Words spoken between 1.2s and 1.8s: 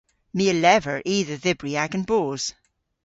dhe dhybri